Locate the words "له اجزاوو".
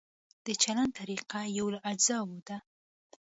1.73-2.43